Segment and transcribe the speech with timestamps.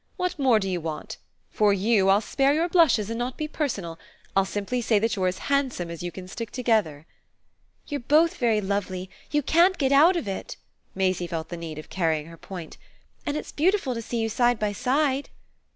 [0.17, 1.17] What more do you want?
[1.51, 3.99] For you, I'll spare your blushes and not be personal
[4.35, 7.05] I'll simply say that you're as handsome as you can stick together."
[7.85, 10.57] "You're both very lovely; you can't get out of it!"
[10.95, 12.77] Maisie felt the need of carrying her point.
[13.27, 15.29] "And it's beautiful to see you side by side."